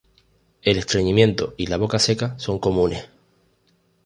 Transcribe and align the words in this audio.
El 0.63 0.79
estreñimiento 0.79 1.53
y 1.57 1.67
la 1.67 1.77
boca 1.77 1.99
seca 1.99 2.33
son 2.39 2.57
comunes. 2.57 3.07